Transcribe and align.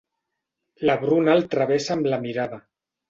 La 0.89 0.95
Bruna 1.03 1.35
el 1.41 1.45
travessa 1.51 1.95
amb 1.97 2.11
la 2.15 2.23
mirada. 2.25 2.63